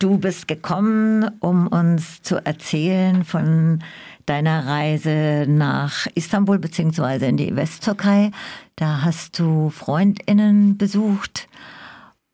[0.00, 3.80] Du bist gekommen, um uns zu erzählen von
[4.24, 7.28] deiner Reise nach Istanbul bzw.
[7.28, 8.30] in die Westtürkei.
[8.76, 11.50] Da hast du Freundinnen besucht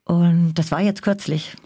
[0.04, 1.56] und das war jetzt kürzlich.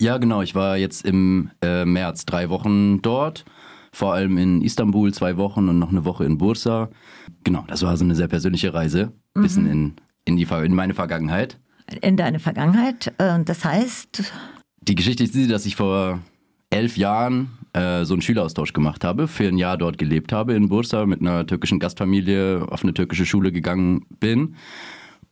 [0.00, 0.42] Ja, genau.
[0.42, 3.44] Ich war jetzt im äh, März drei Wochen dort,
[3.92, 6.88] vor allem in Istanbul zwei Wochen und noch eine Woche in Bursa.
[7.44, 9.42] Genau, das war so eine sehr persönliche Reise, mhm.
[9.42, 9.94] bisschen in,
[10.24, 11.60] in, die, in meine Vergangenheit.
[12.00, 13.12] In deine Vergangenheit.
[13.16, 14.32] Das heißt,
[14.88, 16.20] die Geschichte ist die, dass ich vor
[16.70, 20.68] elf Jahren äh, so einen Schüleraustausch gemacht habe, für ein Jahr dort gelebt habe in
[20.68, 24.56] Bursa, mit einer türkischen Gastfamilie auf eine türkische Schule gegangen bin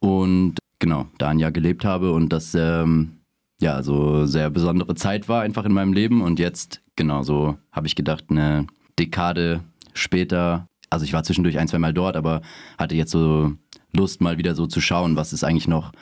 [0.00, 3.18] und genau, da ein Jahr gelebt habe und das ähm,
[3.60, 7.86] ja so sehr besondere Zeit war einfach in meinem Leben und jetzt genau so habe
[7.86, 8.66] ich gedacht, eine
[8.98, 9.60] Dekade
[9.92, 12.42] später, also ich war zwischendurch ein, zwei Mal dort, aber
[12.78, 13.52] hatte jetzt so
[13.92, 15.92] Lust mal wieder so zu schauen, was ist eigentlich noch,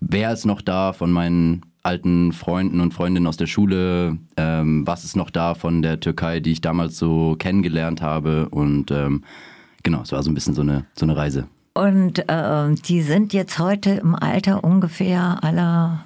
[0.00, 5.04] wer ist noch da von meinen alten Freunden und Freundinnen aus der Schule, ähm, was
[5.04, 8.48] ist noch da von der Türkei, die ich damals so kennengelernt habe.
[8.50, 9.24] Und ähm,
[9.82, 11.48] genau, es war so ein bisschen so eine, so eine Reise.
[11.74, 16.04] Und äh, die sind jetzt heute im Alter ungefähr aller.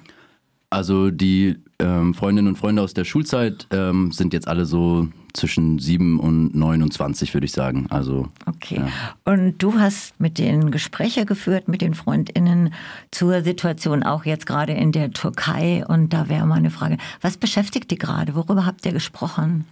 [0.69, 5.79] Also die ähm, Freundinnen und Freunde aus der Schulzeit ähm, sind jetzt alle so zwischen
[5.79, 7.87] 7 und 29, würde ich sagen.
[7.89, 8.81] Also, okay.
[8.81, 9.33] Ja.
[9.33, 12.73] Und du hast mit denen Gespräche geführt, mit den FreundInnen
[13.11, 15.85] zur Situation auch jetzt gerade in der Türkei.
[15.87, 18.35] Und da wäre meine Frage, was beschäftigt die gerade?
[18.35, 19.65] Worüber habt ihr gesprochen?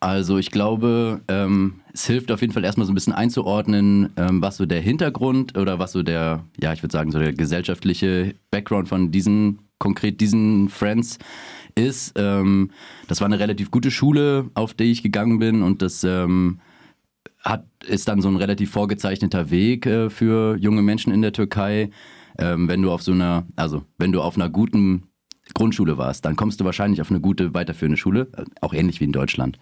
[0.00, 4.40] Also ich glaube, ähm, es hilft auf jeden Fall erstmal so ein bisschen einzuordnen, ähm,
[4.40, 8.34] was so der Hintergrund oder was so der, ja, ich würde sagen, so der gesellschaftliche
[8.50, 11.24] Background von diesen, konkret diesen Friends ist.
[12.16, 12.70] Ähm,
[13.08, 16.60] das war eine relativ gute Schule, auf die ich gegangen bin und das ähm,
[17.42, 21.90] hat, ist dann so ein relativ vorgezeichneter Weg äh, für junge Menschen in der Türkei.
[22.38, 25.04] Ähm, wenn du auf so einer, also wenn du auf einer guten
[25.54, 29.04] Grundschule warst, dann kommst du wahrscheinlich auf eine gute weiterführende Schule, äh, auch ähnlich wie
[29.04, 29.58] in Deutschland.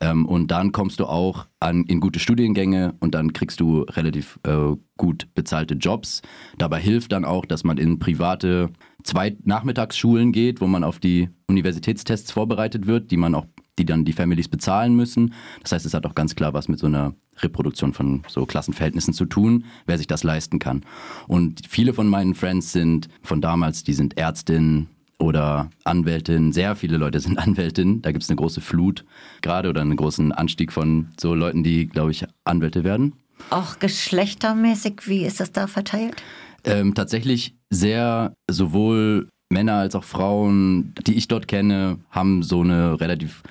[0.00, 4.38] Ähm, und dann kommst du auch an, in gute Studiengänge und dann kriegst du relativ
[4.44, 6.22] äh, gut bezahlte Jobs.
[6.58, 8.70] Dabei hilft dann auch, dass man in private
[9.04, 13.46] Zweit-Nachmittagsschulen geht, wo man auf die Universitätstests vorbereitet wird, die man auch
[13.78, 15.32] die dann die Families bezahlen müssen.
[15.62, 19.14] Das heißt, es hat auch ganz klar was mit so einer Reproduktion von so Klassenverhältnissen
[19.14, 20.84] zu tun, wer sich das leisten kann.
[21.26, 24.88] Und viele von meinen Friends sind von damals, die sind Ärztinnen,
[25.22, 26.52] oder Anwältin.
[26.52, 28.02] Sehr viele Leute sind Anwältin.
[28.02, 29.04] Da gibt es eine große Flut
[29.40, 33.14] gerade oder einen großen Anstieg von so Leuten, die, glaube ich, Anwälte werden.
[33.50, 36.22] Auch geschlechtermäßig, wie ist das da verteilt?
[36.64, 43.00] Ähm, tatsächlich sehr sowohl Männer als auch Frauen, die ich dort kenne, haben so eine
[43.00, 43.42] relativ,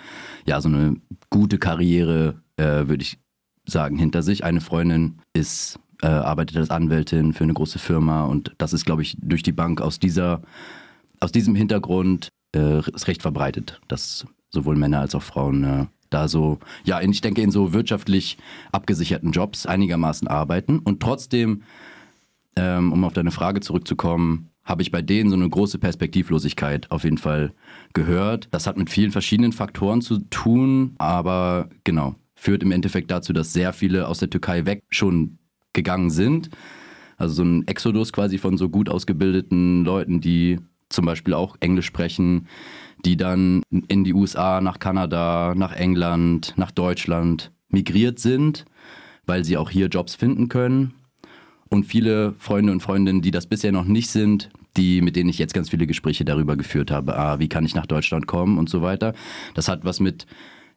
[0.46, 0.96] ja, so eine
[1.30, 3.20] gute Karriere, äh, würde ich
[3.68, 4.44] sagen, hinter sich.
[4.44, 9.02] Eine Freundin ist, äh, arbeitet als Anwältin für eine große Firma und das ist, glaube
[9.04, 10.42] ich, durch die Bank aus dieser
[11.22, 16.28] aus diesem Hintergrund äh, ist recht verbreitet, dass sowohl Männer als auch Frauen äh, da
[16.28, 18.38] so, ja, in, ich denke, in so wirtschaftlich
[18.74, 20.80] abgesicherten Jobs einigermaßen arbeiten.
[20.80, 21.64] Und trotzdem,
[22.56, 27.04] ähm, um auf deine Frage zurückzukommen, habe ich bei denen so eine große Perspektivlosigkeit auf
[27.04, 27.54] jeden Fall
[27.94, 28.48] gehört.
[28.52, 33.54] Das hat mit vielen verschiedenen Faktoren zu tun, aber genau, führt im Endeffekt dazu, dass
[33.54, 35.38] sehr viele aus der Türkei weg schon
[35.74, 36.50] gegangen sind.
[37.18, 41.86] Also so ein Exodus quasi von so gut ausgebildeten Leuten, die zum Beispiel auch Englisch
[41.86, 42.48] sprechen,
[43.06, 48.66] die dann in die USA, nach Kanada, nach England, nach Deutschland migriert sind,
[49.26, 50.94] weil sie auch hier Jobs finden können.
[51.74, 55.40] Und viele Freunde und Freundinnen, die das bisher noch nicht sind, die, mit denen ich
[55.40, 58.70] jetzt ganz viele Gespräche darüber geführt habe, ah, wie kann ich nach Deutschland kommen und
[58.70, 59.14] so weiter.
[59.54, 60.26] Das hat was mit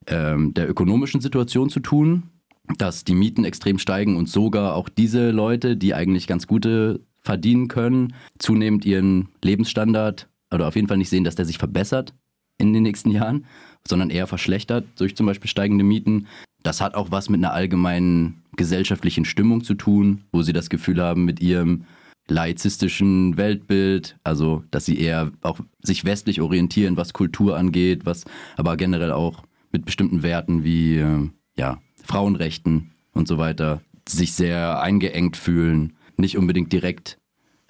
[0.07, 2.31] ähm, der ökonomischen Situation zu tun,
[2.79, 7.67] dass die Mieten extrem steigen und sogar auch diese Leute, die eigentlich ganz gute verdienen
[7.67, 12.15] können, zunehmend ihren Lebensstandard oder auf jeden Fall nicht sehen, dass der sich verbessert
[12.59, 13.47] in den nächsten Jahren,
[13.87, 16.29] sondern eher verschlechtert durch zum Beispiel steigende Mieten.
[16.65, 21.01] Das hat auch was mit einer allgemeinen gesellschaftlichen Stimmung zu tun, wo sie das Gefühl
[21.01, 21.85] haben, mit ihrem
[22.27, 28.25] laizistischen Weltbild, also dass sie eher auch sich westlich orientieren, was Kultur angeht, was
[28.57, 29.43] aber generell auch
[29.73, 31.29] mit bestimmten Werten wie äh,
[31.59, 35.93] ja, Frauenrechten und so weiter sich sehr eingeengt fühlen.
[36.17, 37.19] Nicht unbedingt direkt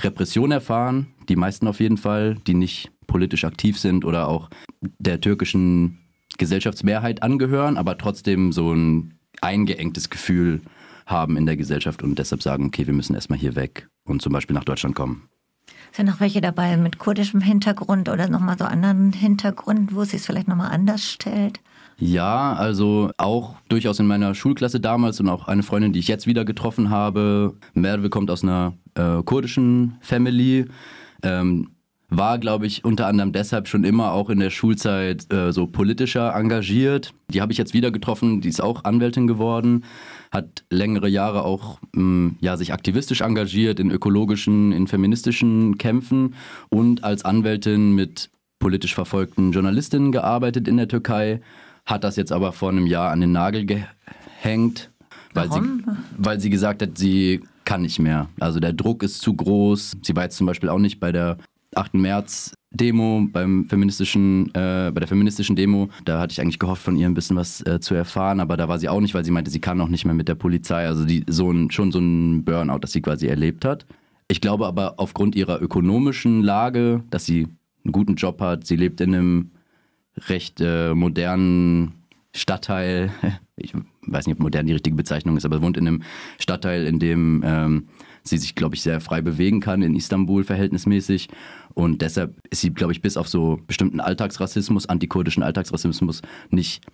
[0.00, 5.20] Repression erfahren, die meisten auf jeden Fall, die nicht politisch aktiv sind oder auch der
[5.20, 5.98] türkischen
[6.38, 10.60] Gesellschaftsmehrheit angehören, aber trotzdem so ein eingeengtes Gefühl
[11.06, 14.32] haben in der Gesellschaft und deshalb sagen, okay, wir müssen erstmal hier weg und zum
[14.32, 15.28] Beispiel nach Deutschland kommen.
[15.92, 20.22] Sind noch welche dabei mit kurdischem Hintergrund oder nochmal so anderen Hintergrund, wo es sich
[20.22, 21.60] vielleicht nochmal anders stellt?
[21.96, 26.26] Ja, also auch durchaus in meiner Schulklasse damals und auch eine Freundin, die ich jetzt
[26.26, 27.54] wieder getroffen habe.
[27.74, 30.66] Merve kommt aus einer äh, kurdischen Family.
[31.22, 31.70] Ähm,
[32.16, 36.34] war, glaube ich, unter anderem deshalb schon immer auch in der Schulzeit äh, so politischer
[36.34, 37.14] engagiert.
[37.28, 39.84] Die habe ich jetzt wieder getroffen, die ist auch Anwältin geworden,
[40.30, 46.34] hat längere Jahre auch mh, mm, ja, sich aktivistisch engagiert in ökologischen, in feministischen Kämpfen
[46.68, 51.40] und als Anwältin mit politisch verfolgten Journalistinnen gearbeitet in der Türkei,
[51.84, 54.90] hat das jetzt aber vor einem Jahr an den Nagel gehängt,
[55.34, 55.82] weil, Warum?
[55.84, 58.28] sie, weil sie gesagt hat, sie kann nicht mehr.
[58.40, 59.96] Also der Druck ist zu groß.
[60.02, 61.38] Sie war jetzt zum Beispiel auch nicht bei der
[61.76, 61.94] 8.
[61.94, 65.88] März Demo beim feministischen, äh, bei der feministischen Demo.
[66.04, 68.68] Da hatte ich eigentlich gehofft, von ihr ein bisschen was äh, zu erfahren, aber da
[68.68, 70.86] war sie auch nicht, weil sie meinte, sie kann auch nicht mehr mit der Polizei.
[70.86, 73.86] Also die, so ein, schon so ein Burnout, das sie quasi erlebt hat.
[74.28, 77.46] Ich glaube aber aufgrund ihrer ökonomischen Lage, dass sie
[77.84, 79.50] einen guten Job hat, sie lebt in einem
[80.28, 81.92] recht äh, modernen
[82.34, 83.12] Stadtteil,
[83.56, 83.72] ich
[84.02, 86.02] weiß nicht, ob modern die richtige Bezeichnung ist, aber wohnt in einem
[86.38, 87.88] Stadtteil, in dem ähm,
[88.24, 91.28] sie sich, glaube ich, sehr frei bewegen kann in Istanbul verhältnismäßig.
[91.74, 96.86] Und deshalb ist sie, glaube ich, bis auf so bestimmten Alltagsrassismus, antikurdischen Alltagsrassismus, nicht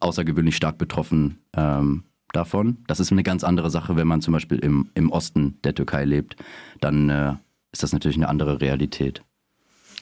[0.00, 2.78] außergewöhnlich stark betroffen ähm, davon.
[2.86, 6.04] Das ist eine ganz andere Sache, wenn man zum Beispiel im, im Osten der Türkei
[6.04, 6.36] lebt.
[6.80, 7.34] Dann äh,
[7.72, 9.22] ist das natürlich eine andere Realität.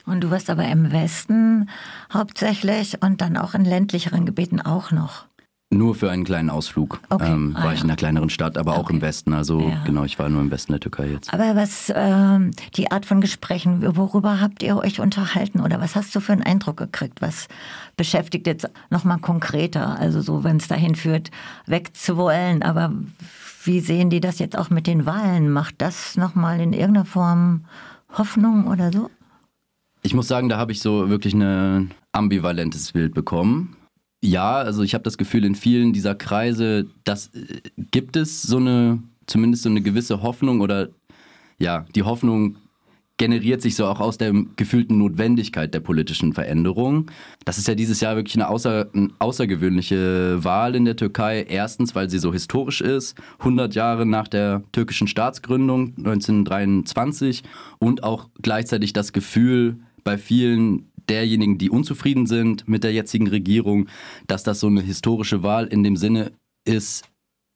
[0.06, 1.69] Und du warst aber im Westen
[2.12, 5.26] hauptsächlich und dann auch in ländlicheren Gebieten auch noch.
[5.73, 7.31] Nur für einen kleinen Ausflug okay.
[7.31, 7.85] ähm, war ah, ich ja.
[7.85, 8.81] in einer kleineren Stadt, aber okay.
[8.81, 9.33] auch im Westen.
[9.33, 9.85] Also ja.
[9.85, 11.33] genau, ich war nur im Westen der Türkei jetzt.
[11.33, 16.13] Aber was, ähm, die Art von Gesprächen, worüber habt ihr euch unterhalten oder was hast
[16.17, 17.23] du für einen Eindruck gekriegt?
[17.23, 17.47] Was
[17.97, 19.97] beschäftigt jetzt nochmal konkreter?
[19.97, 21.31] Also so, wenn es dahin führt,
[21.67, 22.65] wegzuwollen.
[22.65, 22.93] Aber
[23.63, 25.53] wie sehen die das jetzt auch mit den Wahlen?
[25.53, 27.65] Macht das nochmal in irgendeiner Form
[28.19, 29.09] Hoffnung oder so?
[30.03, 33.77] Ich muss sagen, da habe ich so wirklich ein ambivalentes Bild bekommen.
[34.23, 38.59] Ja, also ich habe das Gefühl, in vielen dieser Kreise, das äh, gibt es so
[38.59, 40.89] eine, zumindest so eine gewisse Hoffnung oder
[41.59, 42.57] ja, die Hoffnung
[43.21, 47.11] generiert sich so auch aus der gefühlten Notwendigkeit der politischen Veränderung.
[47.45, 51.43] Das ist ja dieses Jahr wirklich eine, außer, eine, außergewöhnliche Wahl in der Türkei.
[51.47, 57.43] Erstens, weil sie so historisch ist, 100 Jahre nach der türkischen Staatsgründung 1923
[57.79, 63.88] und auch gleichzeitig das Gefühl bei vielen derjenigen, die unzufrieden sind mit der jetzigen Regierung,
[64.26, 66.32] dass das so eine historische Wahl in dem Sinne
[66.64, 67.05] ist,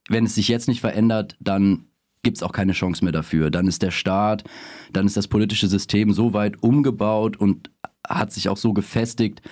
[0.08, 1.86] wenn es sich jetzt nicht verändert, dann
[2.22, 3.50] gibt es auch keine Chance mehr dafür.
[3.50, 4.44] Dann ist der Staat,
[4.92, 7.70] dann ist das politische System so weit umgebaut und
[8.06, 9.42] hat sich auch so gefestigt,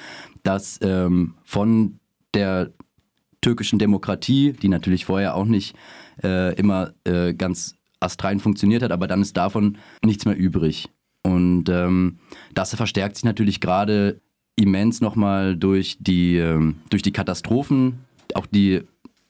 [0.43, 2.01] dass ähm, von
[2.35, 2.73] der
[3.41, 5.77] türkischen Demokratie, die natürlich vorher auch nicht
[6.23, 10.89] äh, immer äh, ganz astrein funktioniert hat, aber dann ist davon nichts mehr übrig.
[11.23, 12.19] Und ähm,
[12.55, 14.21] das verstärkt sich natürlich gerade
[14.57, 18.01] immens nochmal durch die, ähm, durch die Katastrophen,
[18.35, 18.83] auch die,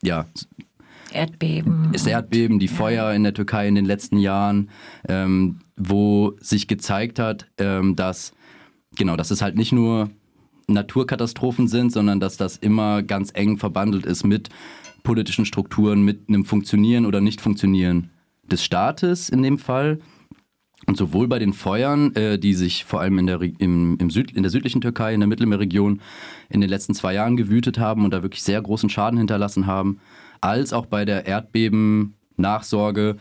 [0.02, 0.26] ja,
[1.12, 1.90] Erdbeben.
[1.92, 4.70] Das Erdbeben, die Feuer in der Türkei in den letzten Jahren,
[5.08, 8.32] ähm, wo sich gezeigt hat, ähm, dass,
[8.96, 10.10] genau, dass es halt nicht nur
[10.68, 14.48] Naturkatastrophen sind, sondern dass das immer ganz eng verbandelt ist mit
[15.02, 18.10] politischen Strukturen, mit einem Funktionieren oder Nicht-Funktionieren
[18.50, 19.98] des Staates in dem Fall
[20.87, 24.32] und sowohl bei den Feuern, äh, die sich vor allem in der, im, im Süd,
[24.32, 26.00] in der südlichen Türkei, in der Mittelmeerregion
[26.49, 30.00] in den letzten zwei Jahren gewütet haben und da wirklich sehr großen Schaden hinterlassen haben,
[30.40, 33.17] als auch bei der Erdbeben-Nachsorge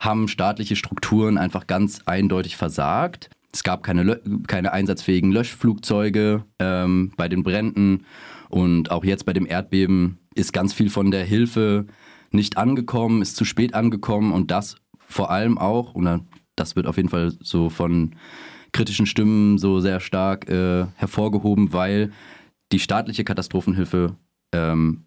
[0.00, 3.30] haben staatliche Strukturen einfach ganz eindeutig versagt.
[3.52, 8.06] Es gab keine, keine einsatzfähigen Löschflugzeuge ähm, bei den Bränden
[8.48, 11.86] und auch jetzt bei dem Erdbeben ist ganz viel von der Hilfe
[12.30, 14.76] nicht angekommen, ist zu spät angekommen und das
[15.06, 16.20] vor allem auch, oder
[16.56, 18.14] das wird auf jeden Fall so von
[18.72, 22.12] kritischen Stimmen so sehr stark äh, hervorgehoben, weil
[22.72, 24.16] die staatliche Katastrophenhilfe
[24.52, 25.04] ähm,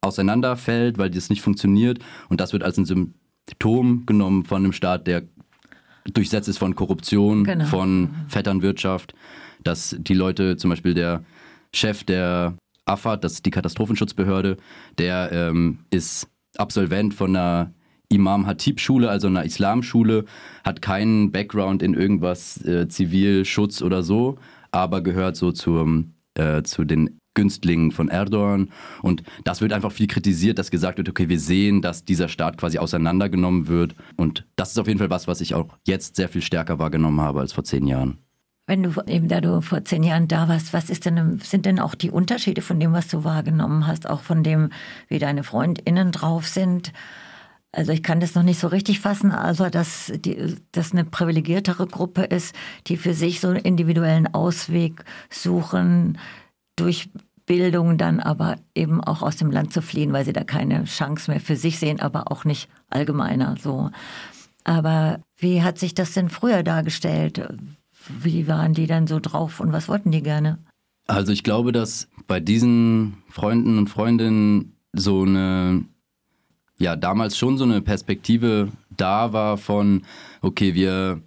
[0.00, 1.98] auseinanderfällt, weil das nicht funktioniert.
[2.28, 5.22] Und das wird als ein Symptom genommen von einem Staat, der
[6.12, 7.66] durchsetzt ist von Korruption, genau.
[7.66, 9.14] von Vetternwirtschaft,
[9.64, 11.24] dass die Leute, zum Beispiel der
[11.74, 14.56] Chef der AFAD, das ist die Katastrophenschutzbehörde,
[14.98, 17.72] der ähm, ist Absolvent von einer
[18.10, 20.24] Imam Hatib Schule, also einer Islamschule,
[20.64, 24.38] hat keinen Background in irgendwas äh, Zivilschutz oder so,
[24.70, 28.70] aber gehört so zum, äh, zu den Günstlingen von Erdogan.
[29.02, 32.58] Und das wird einfach viel kritisiert, dass gesagt wird, okay, wir sehen, dass dieser Staat
[32.58, 33.94] quasi auseinandergenommen wird.
[34.16, 37.20] Und das ist auf jeden Fall was, was ich auch jetzt sehr viel stärker wahrgenommen
[37.20, 38.18] habe als vor zehn Jahren.
[38.66, 41.94] Wenn du eben, da du vor zehn Jahren da warst, was denn, sind denn auch
[41.94, 44.70] die Unterschiede von dem, was du wahrgenommen hast, auch von dem,
[45.08, 46.92] wie deine FreundInnen drauf sind?
[47.72, 50.12] Also ich kann das noch nicht so richtig fassen, also dass
[50.72, 52.54] das eine privilegiertere Gruppe ist,
[52.86, 56.18] die für sich so einen individuellen Ausweg suchen,
[56.76, 57.10] durch
[57.46, 61.30] Bildung dann aber eben auch aus dem Land zu fliehen, weil sie da keine Chance
[61.30, 63.90] mehr für sich sehen, aber auch nicht allgemeiner so.
[64.64, 67.48] Aber wie hat sich das denn früher dargestellt?
[68.08, 70.58] wie waren die dann so drauf und was wollten die gerne?
[71.06, 75.84] Also ich glaube, dass bei diesen Freunden und Freundinnen so eine,
[76.78, 80.02] ja, damals schon so eine Perspektive da war von,
[80.40, 81.20] okay, wir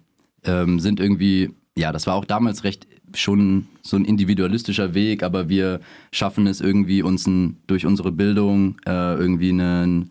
[0.44, 5.48] ähm, sind irgendwie, ja, das war auch damals recht schon so ein individualistischer Weg, aber
[5.48, 5.80] wir
[6.12, 10.10] schaffen es irgendwie, uns ein, durch unsere Bildung äh, irgendwie einen,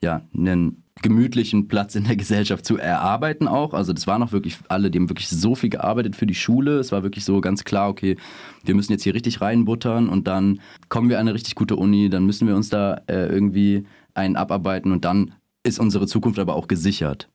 [0.00, 3.74] ja, einen gemütlichen Platz in der Gesellschaft zu erarbeiten auch.
[3.74, 6.78] Also das waren auch wirklich alle, die haben wirklich so viel gearbeitet für die Schule.
[6.78, 8.16] Es war wirklich so ganz klar, okay,
[8.64, 12.10] wir müssen jetzt hier richtig reinbuttern und dann kommen wir an eine richtig gute Uni,
[12.10, 13.86] dann müssen wir uns da äh, irgendwie
[14.18, 17.28] einen abarbeiten und dann ist unsere Zukunft aber auch gesichert.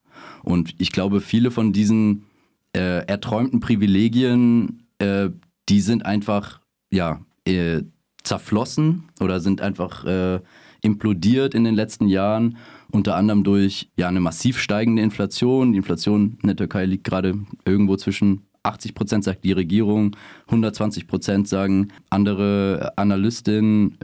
[0.43, 2.25] Und ich glaube, viele von diesen
[2.75, 5.29] äh, erträumten Privilegien, äh,
[5.69, 6.59] die sind einfach,
[6.91, 7.83] ja, äh,
[8.23, 10.39] zerflossen oder sind einfach äh,
[10.81, 12.57] implodiert in den letzten Jahren,
[12.91, 15.71] unter anderem durch ja, eine massiv steigende Inflation.
[15.71, 20.15] Die Inflation in der Türkei liegt gerade irgendwo zwischen 80 Prozent, sagt die Regierung,
[20.47, 23.97] 120 Prozent sagen andere Analystinnen,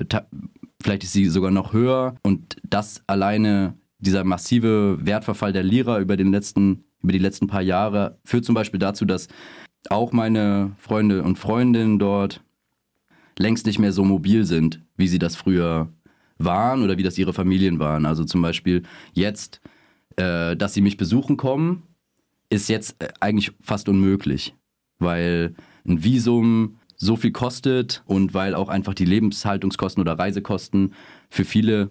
[0.82, 2.16] vielleicht ist sie sogar noch höher.
[2.24, 7.62] Und das alleine, dieser massive Wertverfall der Lira über, den letzten, über die letzten paar
[7.62, 9.28] Jahre, führt zum Beispiel dazu, dass
[9.90, 12.42] auch meine Freunde und Freundinnen dort
[13.38, 15.90] längst nicht mehr so mobil sind, wie sie das früher
[16.38, 18.06] waren oder wie das ihre Familien waren.
[18.06, 18.84] Also zum Beispiel
[19.14, 19.62] jetzt,
[20.18, 21.84] äh, dass sie mich besuchen kommen,
[22.50, 24.56] ist jetzt äh, eigentlich fast unmöglich,
[25.00, 25.56] weil
[25.88, 30.94] ein Visum so viel kostet und weil auch einfach die Lebenshaltungskosten oder Reisekosten
[31.30, 31.90] für viele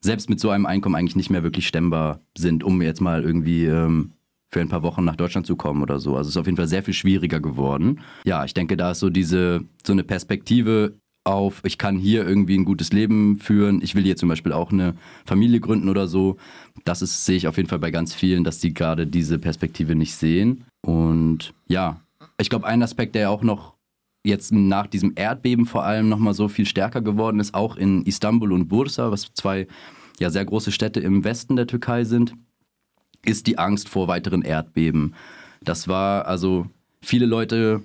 [0.00, 3.64] selbst mit so einem Einkommen eigentlich nicht mehr wirklich stemmbar sind, um jetzt mal irgendwie
[3.64, 4.12] ähm,
[4.50, 6.16] für ein paar Wochen nach Deutschland zu kommen oder so.
[6.16, 8.00] Also es ist auf jeden Fall sehr viel schwieriger geworden.
[8.24, 12.58] Ja, ich denke, da ist so diese so eine Perspektive auf, ich kann hier irgendwie
[12.58, 14.94] ein gutes Leben führen, ich will hier zum Beispiel auch eine
[15.26, 16.36] Familie gründen oder so.
[16.84, 19.94] Das ist, sehe ich auf jeden Fall bei ganz vielen, dass die gerade diese Perspektive
[19.94, 20.64] nicht sehen.
[20.80, 22.00] Und ja,
[22.38, 23.74] ich glaube, ein Aspekt, der auch noch
[24.24, 28.52] jetzt nach diesem Erdbeben vor allem nochmal so viel stärker geworden ist, auch in Istanbul
[28.52, 29.66] und Bursa, was zwei
[30.18, 32.34] ja sehr große Städte im Westen der Türkei sind,
[33.24, 35.14] ist die Angst vor weiteren Erdbeben.
[35.62, 36.66] Das war also
[37.02, 37.82] viele Leute,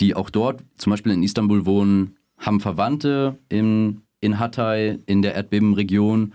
[0.00, 5.34] die auch dort, zum Beispiel in Istanbul wohnen, haben Verwandte in, in Hatay, in der
[5.34, 6.34] Erdbebenregion.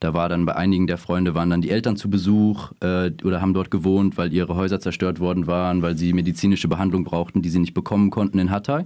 [0.00, 3.40] Da war dann bei einigen der Freunde waren dann die Eltern zu Besuch äh, oder
[3.40, 7.48] haben dort gewohnt, weil ihre Häuser zerstört worden waren, weil sie medizinische Behandlung brauchten, die
[7.48, 8.84] sie nicht bekommen konnten in Hatay.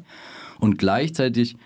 [0.60, 1.56] Und gleichzeitig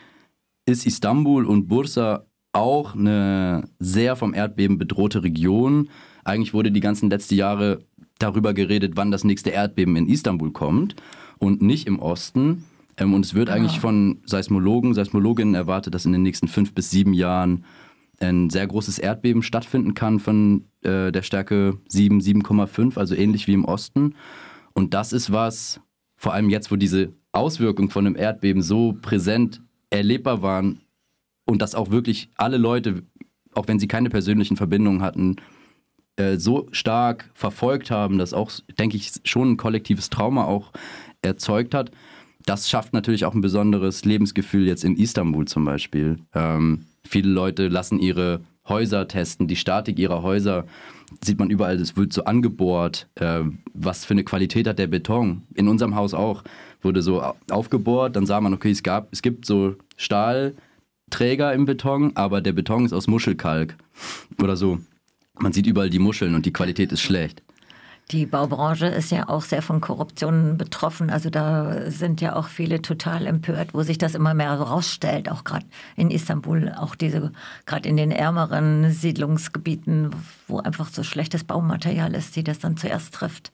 [0.66, 5.88] ist Istanbul und Bursa auch eine sehr vom Erdbeben bedrohte Region.
[6.24, 7.84] Eigentlich wurde die ganzen letzten Jahre
[8.18, 10.96] darüber geredet, wann das nächste Erdbeben in Istanbul kommt
[11.38, 12.64] und nicht im Osten.
[12.96, 13.54] Ähm, und es wird ja.
[13.54, 17.64] eigentlich von Seismologen, Seismologinnen erwartet, dass in den nächsten fünf bis sieben Jahren
[18.22, 23.54] ein sehr großes Erdbeben stattfinden kann von äh, der Stärke 7, 7,5, also ähnlich wie
[23.54, 24.14] im Osten.
[24.72, 25.80] Und das ist was,
[26.16, 30.80] vor allem jetzt, wo diese Auswirkungen von einem Erdbeben so präsent erlebbar waren
[31.44, 33.02] und dass auch wirklich alle Leute,
[33.54, 35.36] auch wenn sie keine persönlichen Verbindungen hatten,
[36.16, 40.72] äh, so stark verfolgt haben, dass auch, denke ich, schon ein kollektives Trauma auch
[41.22, 41.90] erzeugt hat
[42.46, 46.18] das schafft natürlich auch ein besonderes Lebensgefühl jetzt in Istanbul zum Beispiel.
[46.34, 50.64] Ähm, viele Leute lassen ihre Häuser testen, die Statik ihrer Häuser
[51.20, 53.08] sieht man überall, es wird so angebohrt.
[53.16, 53.42] Äh,
[53.74, 55.42] was für eine Qualität hat der Beton?
[55.54, 56.42] In unserem Haus auch
[56.80, 62.12] wurde so aufgebohrt, dann sah man, okay, es, gab, es gibt so Stahlträger im Beton,
[62.14, 63.76] aber der Beton ist aus Muschelkalk
[64.40, 64.78] oder so.
[65.38, 67.42] Man sieht überall die Muscheln und die Qualität ist schlecht.
[68.10, 71.08] Die Baubranche ist ja auch sehr von Korruption betroffen.
[71.08, 75.30] Also da sind ja auch viele total empört, wo sich das immer mehr herausstellt.
[75.30, 75.64] Auch gerade
[75.96, 77.32] in Istanbul, auch diese,
[77.64, 80.10] gerade in den ärmeren Siedlungsgebieten,
[80.46, 83.52] wo einfach so schlechtes Baumaterial ist, die das dann zuerst trifft.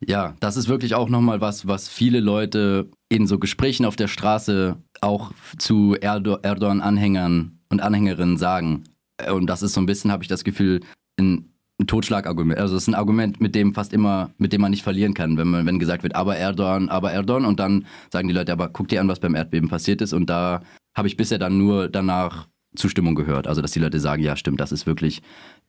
[0.00, 4.08] Ja, das ist wirklich auch nochmal was, was viele Leute in so Gesprächen auf der
[4.08, 8.84] Straße auch zu Erdogan-Anhängern und Anhängerinnen sagen.
[9.30, 10.80] Und das ist so ein bisschen, habe ich das Gefühl,
[11.18, 12.58] ein ein Totschlagargument.
[12.58, 15.36] Also es ist ein Argument, mit dem fast immer, mit dem man nicht verlieren kann,
[15.36, 18.68] wenn man, wenn gesagt wird, aber Erdogan, aber Erdogan und dann sagen die Leute, aber
[18.68, 20.62] guck dir an, was beim Erdbeben passiert ist und da
[20.94, 23.46] habe ich bisher dann nur danach Zustimmung gehört.
[23.46, 25.22] Also dass die Leute sagen, ja stimmt, das ist wirklich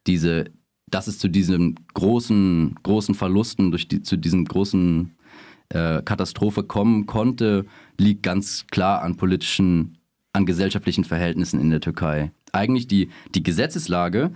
[0.06, 0.46] diese,
[0.90, 5.14] dass es zu diesen großen, großen Verlusten, durch die, zu diesem großen
[5.70, 7.66] äh, Katastrophe kommen konnte,
[7.98, 9.98] liegt ganz klar an politischen,
[10.32, 12.32] an gesellschaftlichen Verhältnissen in der Türkei.
[12.54, 14.32] Eigentlich die, die Gesetzeslage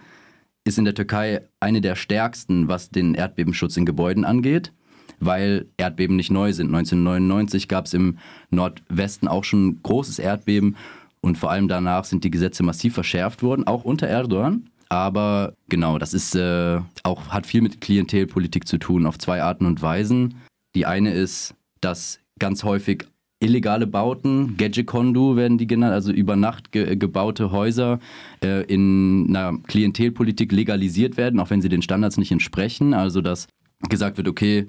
[0.64, 4.74] ist in der Türkei eine der stärksten, was den Erdbebenschutz in Gebäuden angeht,
[5.20, 6.68] weil Erdbeben nicht neu sind.
[6.68, 8.18] 1999 gab es im
[8.50, 10.76] Nordwesten auch schon ein großes Erdbeben
[11.22, 14.70] und vor allem danach sind die Gesetze massiv verschärft worden, auch unter Erdogan.
[14.90, 19.66] Aber genau, das ist äh, auch hat viel mit Klientelpolitik zu tun auf zwei Arten
[19.66, 20.36] und Weisen.
[20.76, 23.06] Die eine ist, dass ganz häufig
[23.42, 28.00] illegale Bauten, Gadget-Kondu werden die genannt, also über Nacht ge gebaute Häuser
[28.44, 32.94] äh, in einer Klientelpolitik legalisiert werden, auch wenn sie den Standards nicht entsprechen.
[32.94, 33.48] Also dass
[33.90, 34.68] gesagt wird, okay,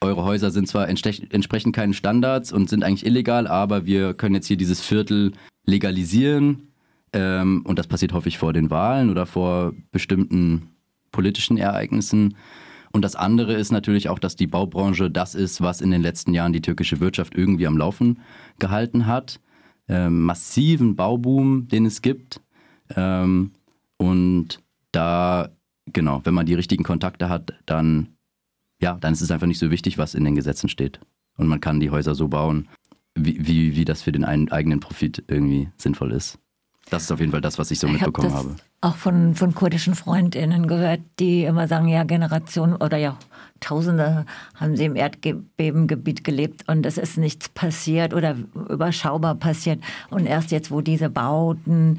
[0.00, 4.46] eure Häuser sind zwar entsprechen keinen Standards und sind eigentlich illegal, aber wir können jetzt
[4.46, 5.32] hier dieses Viertel
[5.66, 6.68] legalisieren.
[7.12, 10.70] Ähm, und das passiert häufig vor den Wahlen oder vor bestimmten
[11.10, 12.36] politischen Ereignissen.
[12.94, 16.32] Und das andere ist natürlich auch, dass die Baubranche das ist, was in den letzten
[16.32, 18.20] Jahren die türkische Wirtschaft irgendwie am Laufen
[18.60, 19.40] gehalten hat.
[19.88, 22.40] Ähm, massiven Bauboom, den es gibt.
[22.94, 23.50] Ähm,
[23.96, 24.60] und
[24.92, 25.48] da,
[25.86, 28.14] genau, wenn man die richtigen Kontakte hat, dann,
[28.80, 31.00] ja, dann ist es einfach nicht so wichtig, was in den Gesetzen steht.
[31.36, 32.68] Und man kann die Häuser so bauen,
[33.16, 36.38] wie, wie, wie das für den eigenen Profit irgendwie sinnvoll ist.
[36.90, 38.56] Das ist auf jeden Fall das, was ich so ich mitbekommen hab habe.
[38.84, 43.16] Auch von, von kurdischen FreundInnen gehört, die immer sagen, ja, Generationen oder ja,
[43.60, 44.26] Tausende
[44.56, 48.36] haben sie im Erdbebengebiet gelebt und es ist nichts passiert oder
[48.68, 49.82] überschaubar passiert.
[50.10, 51.98] Und erst jetzt, wo diese Bauten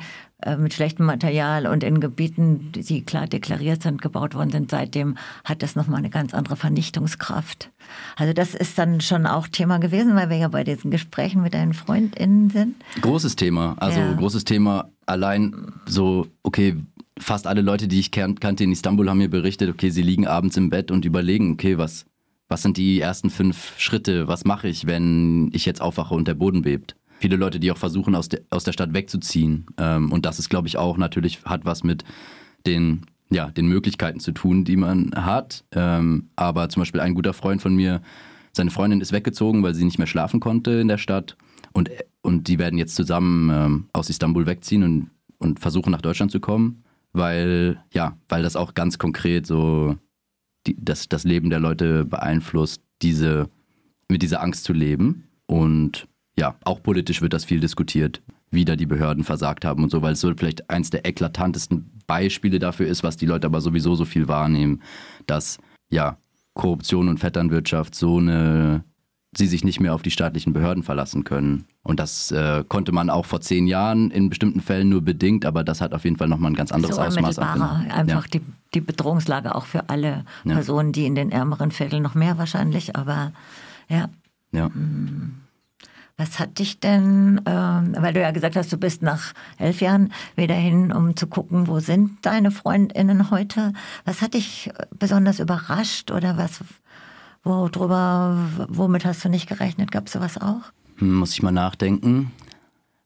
[0.57, 5.63] mit schlechtem Material und in Gebieten, die klar deklariert sind, gebaut worden sind, seitdem hat
[5.63, 7.71] das nochmal eine ganz andere Vernichtungskraft.
[8.17, 11.53] Also das ist dann schon auch Thema gewesen, weil wir ja bei diesen Gesprächen mit
[11.53, 12.75] deinen FreundInnen sind.
[13.01, 14.13] Großes Thema, also ja.
[14.13, 14.89] großes Thema.
[15.05, 16.75] Allein so, okay,
[17.17, 20.57] fast alle Leute, die ich kannte in Istanbul, haben mir berichtet, okay, sie liegen abends
[20.57, 22.05] im Bett und überlegen, okay, was,
[22.49, 24.27] was sind die ersten fünf Schritte?
[24.27, 26.95] Was mache ich, wenn ich jetzt aufwache und der Boden bebt?
[27.25, 29.65] Viele Leute, die auch versuchen, aus, de, aus der Stadt wegzuziehen.
[29.79, 32.03] Ähm, und das ist, glaube ich, auch natürlich hat was mit
[32.67, 35.65] den, ja, den Möglichkeiten zu tun, die man hat.
[35.71, 38.03] Ähm, aber zum Beispiel ein guter Freund von mir,
[38.51, 41.35] seine Freundin ist weggezogen, weil sie nicht mehr schlafen konnte in der Stadt.
[41.73, 41.89] Und,
[42.21, 46.39] und die werden jetzt zusammen ähm, aus Istanbul wegziehen und, und versuchen, nach Deutschland zu
[46.39, 49.95] kommen, weil, ja, weil das auch ganz konkret so
[50.67, 53.49] die, das, das Leben der Leute beeinflusst, diese,
[54.09, 55.23] mit dieser Angst zu leben.
[55.47, 59.89] Und ja, auch politisch wird das viel diskutiert, wie da die Behörden versagt haben und
[59.89, 63.61] so, weil es so vielleicht eins der eklatantesten Beispiele dafür ist, was die Leute aber
[63.61, 64.81] sowieso so viel wahrnehmen,
[65.27, 65.57] dass
[65.89, 66.17] ja
[66.53, 68.83] Korruption und Vetternwirtschaft so eine
[69.37, 71.65] sie sich nicht mehr auf die staatlichen Behörden verlassen können.
[71.83, 75.63] Und das äh, konnte man auch vor zehn Jahren in bestimmten Fällen nur bedingt, aber
[75.63, 77.39] das hat auf jeden Fall nochmal ein ganz anderes so Ausmaß.
[77.39, 78.21] Einfach ja.
[78.33, 78.41] die,
[78.73, 80.53] die Bedrohungslage auch für alle ja.
[80.53, 83.33] Personen, die in den ärmeren Vierteln noch mehr wahrscheinlich, aber
[83.89, 84.07] ja.
[84.53, 84.69] Ja.
[84.69, 85.35] Mhm.
[86.17, 90.13] Was hat dich denn, äh, weil du ja gesagt hast, du bist nach elf Jahren
[90.35, 93.73] wieder hin, um zu gucken, wo sind deine Freundinnen heute?
[94.05, 96.61] Was hat dich besonders überrascht oder was,
[97.43, 98.37] worüber,
[98.69, 99.91] womit hast du nicht gerechnet?
[99.91, 100.61] Gab es sowas auch?
[100.97, 102.31] Hm, muss ich mal nachdenken.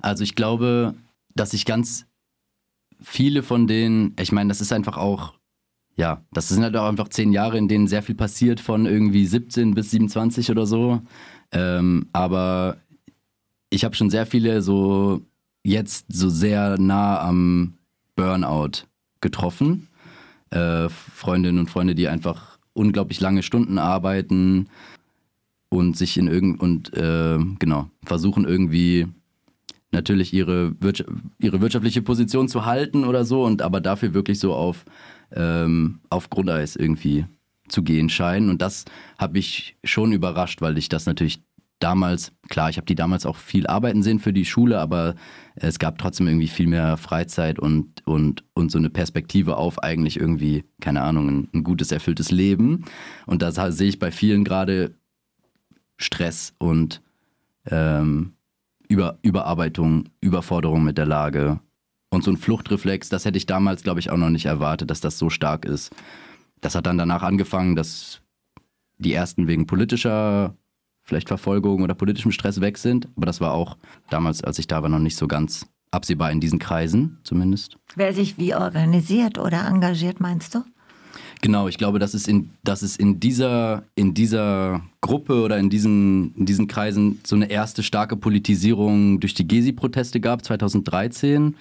[0.02, 0.94] Also ich glaube,
[1.34, 2.06] dass ich ganz
[3.02, 5.34] viele von denen, ich meine, das ist einfach auch
[6.00, 9.26] ja, das sind halt auch einfach zehn Jahre, in denen sehr viel passiert, von irgendwie
[9.26, 11.02] 17 bis 27 oder so.
[11.52, 12.78] Ähm, aber
[13.70, 15.22] ich habe schon sehr viele so
[15.64, 17.78] jetzt so sehr nah am
[18.16, 18.86] Burnout
[19.22, 19.88] getroffen.
[20.52, 24.68] Äh, Freundinnen und Freunde, die einfach unglaublich lange Stunden arbeiten
[25.70, 29.08] und sich in irgend und äh, genau versuchen irgendwie
[29.92, 34.54] natürlich ihre, Wirtschaft, ihre wirtschaftliche Position zu halten oder so und aber dafür wirklich so
[34.54, 34.86] auf,
[35.32, 37.26] ähm, auf Grundeis irgendwie
[37.68, 38.50] zu gehen scheinen.
[38.50, 38.86] Und das
[39.18, 41.44] habe ich schon überrascht, weil ich das natürlich
[41.80, 45.16] damals, klar, ich habe die damals auch viel arbeiten sehen für die Schule, aber
[45.56, 50.20] es gab trotzdem irgendwie viel mehr Freizeit und, und, und so eine Perspektive auf eigentlich
[50.20, 52.86] irgendwie, keine Ahnung, ein, ein gutes, erfülltes Leben.
[53.26, 54.96] Und da sehe ich bei vielen gerade
[55.98, 57.02] Stress und
[57.70, 58.34] ähm,
[58.88, 61.60] Über, Überarbeitung, Überforderung mit der Lage.
[62.10, 65.00] Und so ein Fluchtreflex, das hätte ich damals, glaube ich, auch noch nicht erwartet, dass
[65.02, 65.94] das so stark ist.
[66.60, 68.22] Das hat dann danach angefangen, dass
[68.98, 70.56] die ersten wegen politischer
[71.10, 73.08] vielleicht Verfolgung oder politischem Stress weg sind.
[73.18, 73.78] Aber das war auch
[74.10, 77.78] damals, als ich da war, noch nicht so ganz absehbar in diesen Kreisen zumindest.
[77.96, 80.64] Wer sich wie organisiert oder engagiert, meinst du?
[81.42, 85.70] Genau, ich glaube, dass es in, dass es in, dieser, in dieser Gruppe oder in
[85.70, 91.56] diesen, in diesen Kreisen so eine erste starke Politisierung durch die Gezi-Proteste gab, 2013,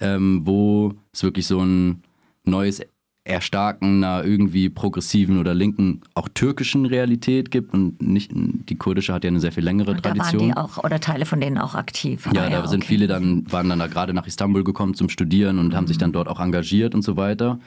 [0.00, 2.02] ähm, wo es wirklich so ein
[2.44, 2.82] neues
[3.24, 9.22] Erstarken einer irgendwie progressiven oder linken, auch türkischen Realität gibt und nicht die kurdische hat
[9.22, 10.50] ja eine sehr viel längere und Tradition.
[10.50, 12.26] Da waren die auch oder Teile von denen auch aktiv.
[12.26, 15.60] Ja, da ja, sind viele dann waren dann da gerade nach Istanbul gekommen zum Studieren
[15.60, 15.74] und mhm.
[15.74, 17.60] haben sich dann dort auch engagiert und so weiter.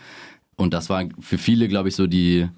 [0.58, 2.50] Und das war für viele, glaube ich, so die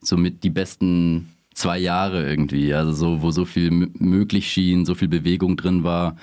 [0.00, 4.96] so mit die besten zwei Jahre irgendwie, also so wo so viel möglich schien, so
[4.96, 6.16] viel Bewegung drin war.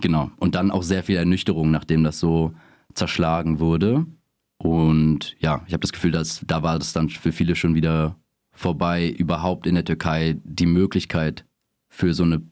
[0.00, 0.32] Genau.
[0.38, 2.52] Und dann auch sehr viel Ernüchterung, nachdem das so
[2.94, 4.06] zerschlagen wurde.
[4.58, 8.16] Und ja, ich habe das Gefühl, dass da war das dann für viele schon wieder
[8.52, 11.44] vorbei, überhaupt in der Türkei die Möglichkeit
[11.88, 12.42] für so eine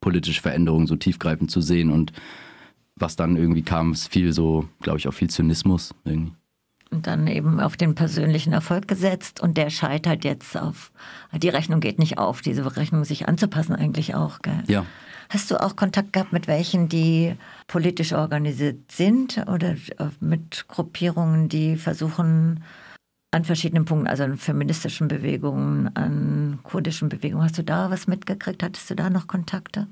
[0.00, 1.90] politische Veränderung so tiefgreifend zu sehen.
[1.90, 2.12] Und
[2.96, 6.32] was dann irgendwie kam, ist viel so, glaube ich, auch viel Zynismus irgendwie.
[6.90, 10.90] Und dann eben auf den persönlichen Erfolg gesetzt und der scheitert jetzt auf,
[11.32, 14.64] die Rechnung geht nicht auf, diese Rechnung sich anzupassen eigentlich auch, gell?
[14.66, 14.84] Ja.
[15.30, 17.36] Hast du auch Kontakt gehabt mit welchen, die
[17.68, 19.76] politisch organisiert sind oder
[20.18, 22.64] mit Gruppierungen, die versuchen,
[23.30, 27.44] an verschiedenen Punkten, also an feministischen Bewegungen, an kurdischen Bewegungen.
[27.44, 28.60] Hast du da was mitgekriegt?
[28.64, 29.86] Hattest du da noch Kontakte?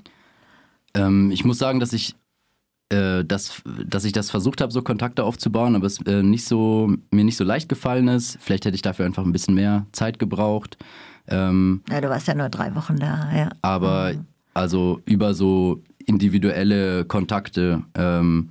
[0.93, 2.15] Ähm, ich muss sagen, dass ich,
[2.89, 6.93] äh, das, dass ich das versucht habe, so Kontakte aufzubauen, aber es äh, nicht so,
[7.11, 8.37] mir nicht so leicht gefallen ist.
[8.41, 10.77] Vielleicht hätte ich dafür einfach ein bisschen mehr Zeit gebraucht.
[11.29, 13.49] Ähm, ja, du warst ja nur drei Wochen da, ja.
[13.61, 14.25] Aber mhm.
[14.53, 18.49] Also über so individuelle Kontakte ähm,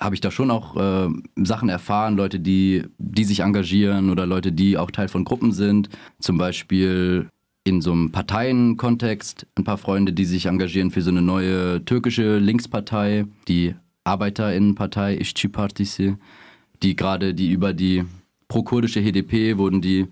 [0.00, 4.52] habe ich da schon auch äh, Sachen erfahren, Leute, die, die sich engagieren oder Leute,
[4.52, 5.88] die auch Teil von Gruppen sind.
[6.20, 7.28] Zum Beispiel
[7.64, 12.38] in so einem Parteienkontext ein paar Freunde, die sich engagieren für so eine neue türkische
[12.38, 16.16] Linkspartei, die Arbeiterinnenpartei Işçi Partisi,
[16.82, 18.04] die gerade die über die
[18.46, 20.06] pro-kurdische HDP wurden die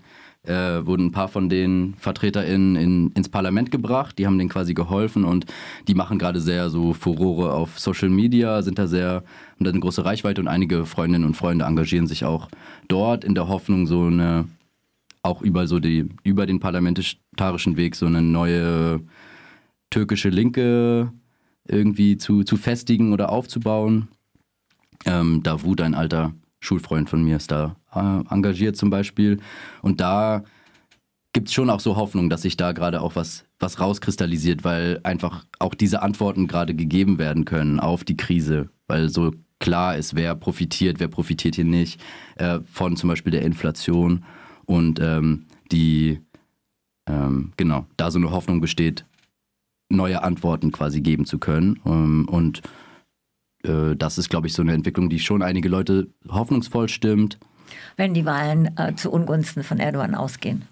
[0.47, 4.17] äh, wurden ein paar von den VertreterInnen in, ins Parlament gebracht.
[4.17, 5.45] Die haben denen quasi geholfen und
[5.87, 9.23] die machen gerade sehr so Furore auf Social Media, sind da sehr,
[9.55, 12.47] haben da eine große Reichweite und einige Freundinnen und Freunde engagieren sich auch
[12.87, 14.45] dort in der Hoffnung, so eine,
[15.21, 19.01] auch über so die, über den parlamentarischen Weg so eine neue
[19.89, 21.11] türkische Linke
[21.67, 24.07] irgendwie zu, zu festigen oder aufzubauen.
[25.05, 29.39] Ähm, Davut, ein alter Schulfreund von mir ist da äh, engagiert zum Beispiel.
[29.81, 30.43] Und da
[31.33, 34.99] gibt es schon auch so Hoffnung, dass sich da gerade auch was, was rauskristallisiert, weil
[35.03, 40.15] einfach auch diese Antworten gerade gegeben werden können auf die Krise, weil so klar ist,
[40.15, 42.01] wer profitiert, wer profitiert hier nicht
[42.35, 44.23] äh, von zum Beispiel der Inflation
[44.65, 46.21] und ähm, die,
[47.07, 49.05] ähm, genau, da so eine Hoffnung besteht,
[49.89, 51.79] neue Antworten quasi geben zu können.
[51.85, 52.61] Ähm, und
[53.63, 57.37] äh, das ist, glaube ich, so eine Entwicklung, die schon einige Leute hoffnungsvoll stimmt.
[57.95, 60.63] Wenn die Wahlen äh, zu Ungunsten von Erdogan ausgehen.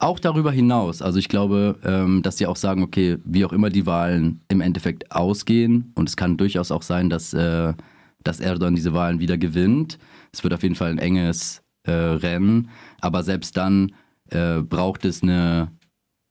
[0.00, 1.02] Auch darüber hinaus.
[1.02, 4.60] Also ich glaube, ähm, dass sie auch sagen, okay, wie auch immer die Wahlen im
[4.60, 7.74] Endeffekt ausgehen, und es kann durchaus auch sein, dass, äh,
[8.22, 9.98] dass Erdogan diese Wahlen wieder gewinnt.
[10.32, 12.68] Es wird auf jeden Fall ein enges äh, Rennen.
[13.00, 13.92] Aber selbst dann
[14.30, 15.72] äh, braucht es eine,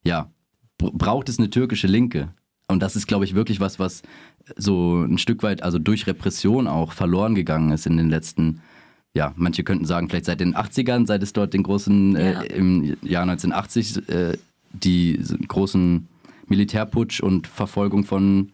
[0.06, 0.32] ja,
[0.78, 2.34] braucht es eine türkische Linke.
[2.68, 4.04] Und das ist, glaube ich, wirklich was, was
[4.56, 8.62] so ein Stück weit, also durch Repression auch verloren gegangen ist in den letzten,
[9.14, 12.42] ja, manche könnten sagen, vielleicht seit den 80ern, seit es dort den großen, äh, ja.
[12.42, 14.38] äh, im Jahr 1980, äh,
[14.74, 16.08] die großen
[16.48, 18.52] Militärputsch und Verfolgung von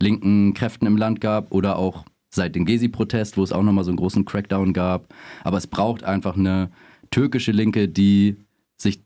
[0.00, 3.90] linken Kräften im Land gab oder auch seit dem Gezi-Protest, wo es auch nochmal so
[3.90, 5.12] einen großen Crackdown gab.
[5.44, 6.70] Aber es braucht einfach eine
[7.10, 8.36] türkische Linke, die
[8.76, 9.02] sich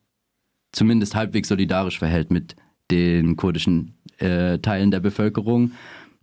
[0.73, 2.57] zumindest halbwegs solidarisch verhält mit
[2.91, 5.73] den kurdischen äh, Teilen der Bevölkerung,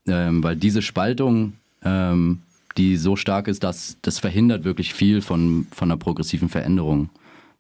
[0.08, 1.54] ähm, weil diese Spaltung,
[1.84, 2.42] ähm,
[2.78, 7.10] die so stark ist, dass das verhindert wirklich viel von, von einer progressiven Veränderung,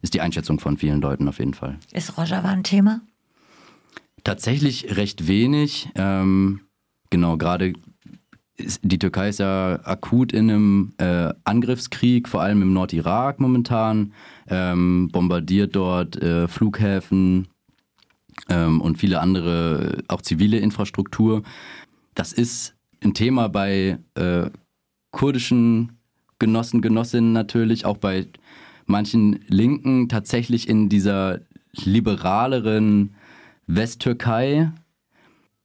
[0.01, 1.77] ist die Einschätzung von vielen Leuten auf jeden Fall.
[1.91, 3.01] Ist Rojava ein Thema?
[4.23, 5.89] Tatsächlich recht wenig.
[5.95, 6.61] Ähm,
[7.09, 7.73] genau, gerade
[8.81, 14.13] die Türkei ist ja akut in einem äh, Angriffskrieg, vor allem im Nordirak momentan,
[14.49, 17.47] ähm, bombardiert dort äh, Flughäfen,
[18.49, 21.43] ähm, und viele andere, auch zivile Infrastruktur.
[22.15, 24.49] Das ist ein Thema bei äh,
[25.11, 25.99] kurdischen
[26.39, 28.27] Genossen, Genossinnen natürlich, auch bei
[28.85, 31.41] manchen Linken tatsächlich in dieser
[31.73, 33.15] liberaleren
[33.67, 34.71] Westtürkei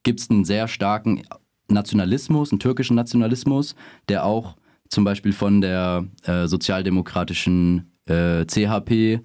[0.02, 1.22] gibt es einen sehr starken
[1.68, 3.74] Nationalismus, einen türkischen Nationalismus,
[4.08, 4.56] der auch
[4.88, 9.20] zum Beispiel von der äh, sozialdemokratischen äh, CHP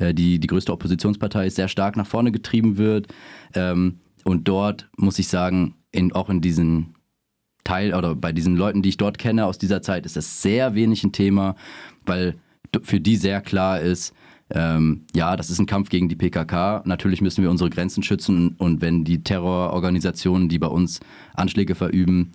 [0.00, 3.08] die, die größte Oppositionspartei ist, sehr stark nach vorne getrieben wird.
[3.54, 6.94] Ähm, und dort muss ich sagen, in, auch in diesen
[7.64, 10.74] Teil oder bei diesen Leuten, die ich dort kenne aus dieser Zeit, ist das sehr
[10.74, 11.56] wenig ein Thema,
[12.06, 12.36] weil
[12.82, 14.14] für die sehr klar ist,
[14.52, 16.82] ähm, ja, das ist ein Kampf gegen die PKK.
[16.84, 21.00] Natürlich müssen wir unsere Grenzen schützen und wenn die Terrororganisationen, die bei uns
[21.34, 22.32] Anschläge verüben,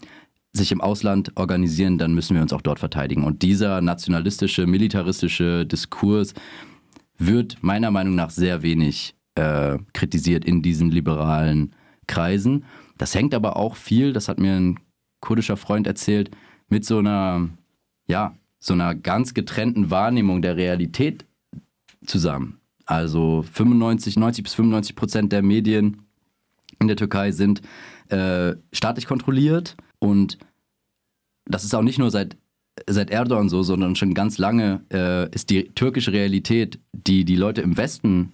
[0.54, 3.26] sich im Ausland organisieren, dann müssen wir uns auch dort verteidigen.
[3.26, 6.34] Und dieser nationalistische, militaristische Diskurs,
[7.18, 11.76] wird meiner Meinung nach sehr wenig äh, kritisiert in diesen liberalen
[12.08, 12.66] Kreisen.
[12.98, 14.80] Das hängt aber auch viel, das hat mir ein
[15.22, 16.32] kurdischer Freund erzählt,
[16.70, 17.50] mit so einer,
[18.08, 21.26] ja, so einer ganz getrennten Wahrnehmung der Realität
[22.06, 22.60] zusammen.
[22.86, 26.04] Also 95, 90 bis 95 Prozent der Medien
[26.80, 27.62] in der Türkei sind
[28.10, 30.38] äh, staatlich kontrolliert und
[31.46, 32.38] das ist auch nicht nur seit
[32.88, 37.62] seit Erdogan so, sondern schon ganz lange äh, ist die türkische Realität, die die Leute
[37.62, 38.34] im Westen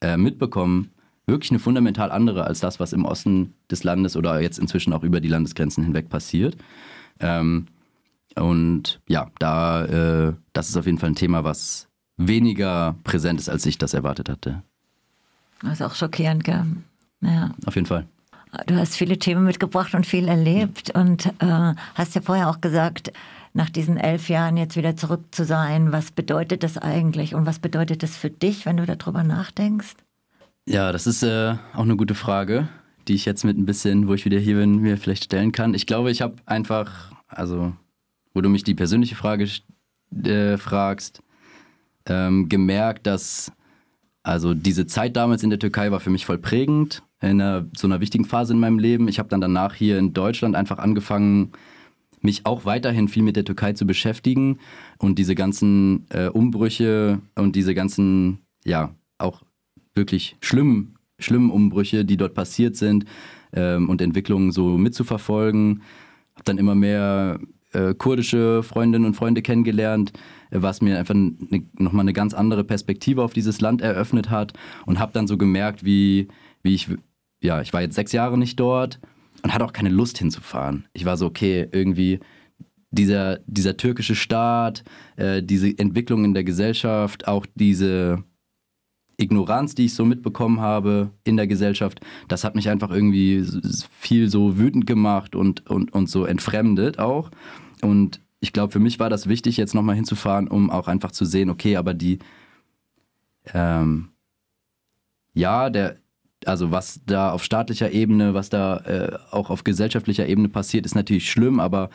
[0.00, 0.90] äh, mitbekommen,
[1.26, 5.02] wirklich eine fundamental andere als das, was im Osten des Landes oder jetzt inzwischen auch
[5.02, 6.56] über die Landesgrenzen hinweg passiert.
[7.20, 7.66] Ähm,
[8.34, 13.48] und ja, da, äh, das ist auf jeden Fall ein Thema, was weniger präsent ist,
[13.48, 14.62] als ich das erwartet hatte.
[15.62, 16.64] Das ist auch schockierend, gell?
[17.20, 17.54] Ja.
[17.66, 18.06] Auf jeden Fall.
[18.66, 23.12] Du hast viele Themen mitgebracht und viel erlebt und äh, hast ja vorher auch gesagt,
[23.52, 27.58] nach diesen elf Jahren jetzt wieder zurück zu sein, was bedeutet das eigentlich und was
[27.58, 29.94] bedeutet das für dich, wenn du darüber nachdenkst?
[30.66, 32.68] Ja, das ist äh, auch eine gute Frage,
[33.06, 35.74] die ich jetzt mit ein bisschen, wo ich wieder hier bin, mir vielleicht stellen kann.
[35.74, 37.72] Ich glaube, ich habe einfach, also,
[38.34, 39.48] wo du mich die persönliche Frage
[40.24, 41.22] äh, fragst,
[42.06, 43.52] ähm, gemerkt, dass
[44.22, 47.86] also diese Zeit damals in der Türkei war für mich voll prägend, in einer, so
[47.86, 49.08] einer wichtigen Phase in meinem Leben.
[49.08, 51.52] Ich habe dann danach hier in Deutschland einfach angefangen,
[52.20, 54.58] mich auch weiterhin viel mit der Türkei zu beschäftigen
[54.98, 59.42] und diese ganzen äh, Umbrüche und diese ganzen, ja, auch
[59.94, 63.04] wirklich schlimmen, schlimmen Umbrüche, die dort passiert sind
[63.52, 65.82] ähm, und Entwicklungen so mitzuverfolgen.
[66.34, 67.40] Habe dann immer mehr
[67.72, 70.12] äh, kurdische Freundinnen und Freunde kennengelernt,
[70.50, 74.52] äh, was mir einfach ne, nochmal eine ganz andere Perspektive auf dieses Land eröffnet hat
[74.86, 76.28] und habe dann so gemerkt, wie,
[76.62, 76.88] wie ich,
[77.40, 79.00] ja, ich war jetzt sechs Jahre nicht dort
[79.42, 80.86] und hatte auch keine Lust hinzufahren.
[80.92, 82.20] Ich war so, okay, irgendwie
[82.90, 84.82] dieser, dieser türkische Staat,
[85.16, 88.24] äh, diese Entwicklung in der Gesellschaft, auch diese
[89.18, 93.44] Ignoranz, die ich so mitbekommen habe in der Gesellschaft, das hat mich einfach irgendwie
[93.90, 97.30] viel so wütend gemacht und, und, und so entfremdet auch.
[97.82, 101.24] Und ich glaube, für mich war das wichtig, jetzt nochmal hinzufahren, um auch einfach zu
[101.24, 102.20] sehen, okay, aber die,
[103.52, 104.10] ähm,
[105.34, 105.96] ja, der,
[106.44, 110.94] also was da auf staatlicher Ebene, was da äh, auch auf gesellschaftlicher Ebene passiert, ist
[110.94, 111.90] natürlich schlimm, aber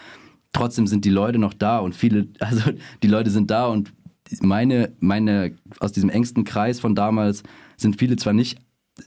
[0.51, 3.93] trotzdem sind die Leute noch da und viele, also die Leute sind da und
[4.41, 7.43] meine, meine, aus diesem engsten Kreis von damals
[7.77, 8.57] sind viele zwar nicht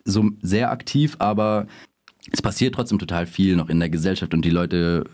[0.04, 1.66] so sehr aktiv, aber
[2.32, 5.04] es passiert trotzdem total viel noch in der Gesellschaft und die Leute,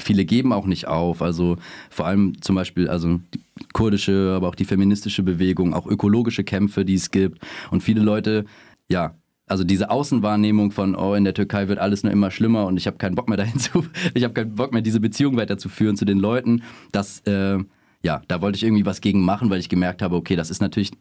[0.00, 1.22] viele geben auch nicht auf.
[1.22, 1.56] Also
[1.90, 3.40] vor allem zum Beispiel, also die
[3.72, 7.38] kurdische, aber auch die feministische Bewegung, auch ökologische Kämpfe, die es gibt.
[7.70, 8.44] Und viele Leute,
[8.90, 9.14] ja,
[9.48, 12.86] also diese Außenwahrnehmung von, oh, in der Türkei wird alles nur immer schlimmer und ich
[12.86, 13.84] habe keinen Bock mehr dahin zu,
[14.14, 17.58] ich habe keinen Bock mehr, diese Beziehung weiterzuführen zu den Leuten, das, äh,
[18.02, 20.60] ja, da wollte ich irgendwie was gegen machen, weil ich gemerkt habe, okay, das ist
[20.60, 20.92] natürlich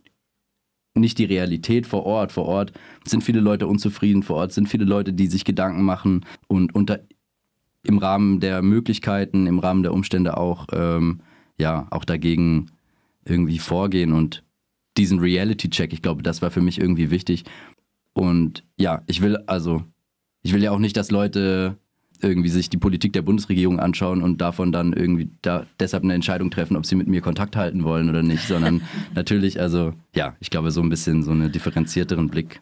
[0.96, 2.32] nicht die Realität vor Ort.
[2.32, 2.74] Vor Ort
[3.06, 7.02] sind viele Leute unzufrieden, vor Ort sind viele Leute, die sich Gedanken machen und unter,
[7.84, 11.22] im Rahmen der Möglichkeiten, im Rahmen der Umstände auch, ähm,
[11.60, 12.72] ja, auch dagegen
[13.26, 14.44] irgendwie vorgehen und
[14.98, 17.44] diesen Reality-Check, ich glaube, das war für mich irgendwie wichtig.
[18.18, 19.84] Und ja, ich will also,
[20.42, 21.78] ich will ja auch nicht, dass Leute
[22.20, 26.50] irgendwie sich die Politik der Bundesregierung anschauen und davon dann irgendwie da deshalb eine Entscheidung
[26.50, 28.82] treffen, ob sie mit mir Kontakt halten wollen oder nicht, sondern
[29.14, 32.60] natürlich, also ja, ich glaube, so ein bisschen so einen differenzierteren Blick